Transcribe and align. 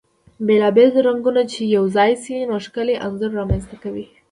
بيلا 0.47 0.69
بيل 0.75 0.89
رنګونه 1.07 1.41
چی 1.51 1.61
يو 1.75 1.85
ځاي 1.95 2.11
شي، 2.23 2.37
نو 2.49 2.55
ښکلی 2.65 2.95
انځور 3.05 3.31
رامنځته 3.39 3.75
کوي. 3.83 4.05